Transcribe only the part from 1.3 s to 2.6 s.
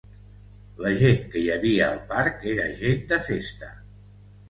que hi havia al parc